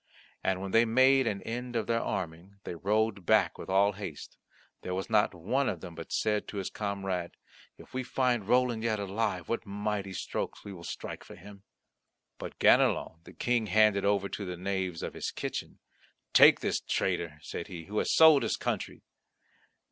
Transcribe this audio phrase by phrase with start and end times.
[0.43, 4.35] And when they made an end of their arming they rode back with all haste.
[4.81, 7.33] There was not one of them but said to his comrade,
[7.77, 11.61] "If we find Roland yet alive, what mighty strokes will we strike for him!"
[12.39, 15.77] But Ganelon the King handed over to the knaves of his kitchen.
[16.33, 19.03] "Take this traitor," said he, "who has sold his country."